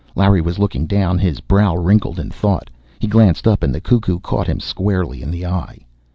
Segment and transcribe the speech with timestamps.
[0.15, 2.71] Larry was looking down, his brow wrinkled in thought.
[2.97, 5.85] He glanced up, and the cuckoo caught him squarely in the eye.